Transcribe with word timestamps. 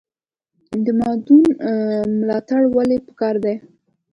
د 0.83 0.85
مادون 0.99 1.43
ملاتړ 2.25 2.61
ولې 2.75 2.97
پکار 3.07 3.35
دی؟ 3.43 3.55